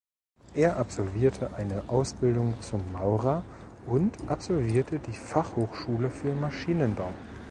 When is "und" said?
3.85-4.17